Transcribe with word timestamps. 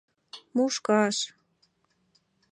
Мушкаш! 0.55 1.17